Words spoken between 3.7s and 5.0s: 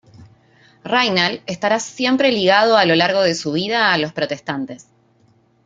a los protestantes.